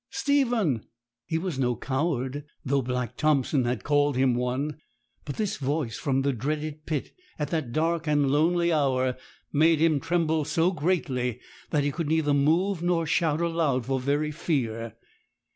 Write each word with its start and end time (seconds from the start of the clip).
Stephen!' 0.09 0.83
He 1.27 1.37
was 1.37 1.59
no 1.59 1.75
coward, 1.75 2.43
though 2.65 2.81
Black 2.81 3.15
Thompson 3.17 3.65
had 3.65 3.83
called 3.83 4.17
him 4.17 4.33
one; 4.33 4.79
but 5.25 5.35
this 5.35 5.57
voice 5.57 5.95
from 5.99 6.23
the 6.23 6.33
dreaded 6.33 6.87
pit, 6.87 7.11
at 7.37 7.49
that 7.51 7.71
dark 7.71 8.07
and 8.07 8.31
lonely 8.31 8.73
hour, 8.73 9.15
made 9.53 9.79
him 9.79 9.99
tremble 9.99 10.43
so 10.43 10.71
greatly 10.71 11.39
that 11.69 11.83
he 11.83 11.91
could 11.91 12.07
neither 12.07 12.33
move 12.33 12.81
nor 12.81 13.05
shout 13.05 13.41
aloud 13.41 13.85
for 13.85 13.99
very 13.99 14.31
fear. 14.31 14.95